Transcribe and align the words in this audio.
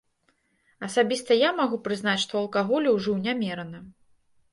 Асабіста 0.87 1.31
я 1.37 1.49
магу 1.59 1.77
прызнаць, 1.87 2.15
што 2.23 2.33
алкаголю 2.43 2.95
ўжыў 2.95 3.21
нямерана. 3.29 3.83